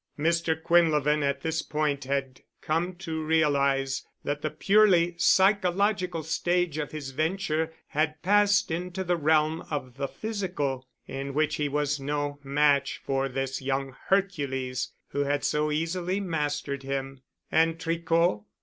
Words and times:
Mr. 0.17 0.59
Quinlevin 0.59 1.21
at 1.21 1.41
this 1.41 1.61
point 1.61 2.05
had 2.05 2.41
come 2.59 2.95
to 2.95 3.21
realize 3.23 4.03
that 4.23 4.41
the 4.41 4.49
purely 4.49 5.13
psychological 5.19 6.23
stage 6.23 6.79
of 6.79 6.91
his 6.91 7.11
venture 7.11 7.71
had 7.89 8.19
passed 8.23 8.71
into 8.71 9.03
the 9.03 9.15
realm 9.15 9.61
of 9.69 9.97
the 9.97 10.07
physical, 10.07 10.87
in 11.05 11.35
which 11.35 11.57
he 11.57 11.69
was 11.69 11.99
no 11.99 12.39
match 12.43 12.99
for 13.05 13.29
this 13.29 13.61
young 13.61 13.95
Hercules 14.07 14.91
who 15.09 15.19
had 15.25 15.43
so 15.43 15.71
easily 15.71 16.19
mastered 16.19 16.81
him. 16.81 17.21
And 17.51 17.79
Tricot...? 17.79 18.43